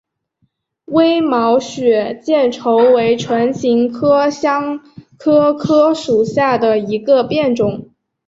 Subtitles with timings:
[0.85, 4.79] 微毛血见愁为唇形科香
[5.19, 7.91] 科科属下的一个变种。